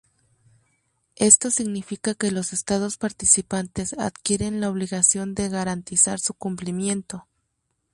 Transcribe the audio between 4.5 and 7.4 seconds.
la obligación de garantizar su cumplimiento.